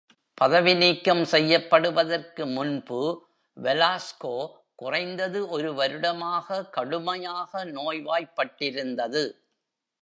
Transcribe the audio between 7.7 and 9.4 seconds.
நோய்வாய்ப்பட்டிருந்தது.